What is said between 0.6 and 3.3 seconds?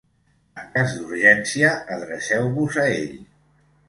cas d'urgència, adreceu-vos a ell.